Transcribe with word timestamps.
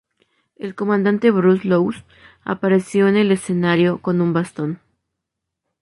El 0.55 0.73
cantante 0.73 1.29
Bruce 1.29 1.67
Loose 1.67 2.03
apareció 2.43 3.07
en 3.07 3.17
el 3.17 3.31
escenario 3.31 3.99
con 4.01 4.19
un 4.19 4.33
bastón. 4.33 4.79